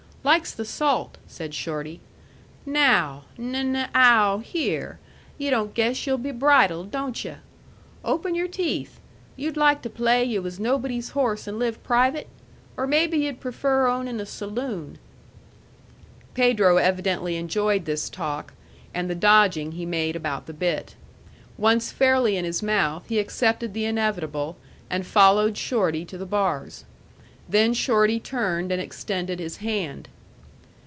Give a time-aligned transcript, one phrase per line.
[0.23, 1.99] "Likes the salt," said Shorty.
[2.63, 4.99] "Now, n n ow, here!
[5.39, 7.37] Yu' don't guess yu'll be bridled, don't you?
[8.05, 8.99] Open your teeth!
[9.35, 12.27] Yu'd like to play yu' was nobody's horse and live private?
[12.77, 14.99] Or maybe yu'd prefer ownin' a saloon?"
[16.35, 18.53] Pedro evidently enjoyed this talk,
[18.93, 20.93] and the dodging he made about the bit.
[21.57, 24.55] Once fairly in his mouth, he accepted the inevitable,
[24.87, 26.85] and followed Shorty to the bars.
[27.49, 30.07] Then Shorty turned and extended his hand.